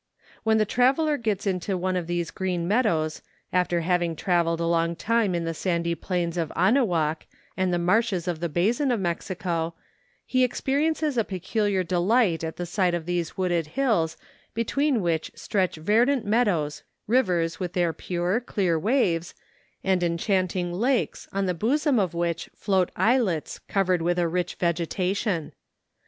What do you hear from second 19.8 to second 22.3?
and en¬ chanting lakes on the bosom of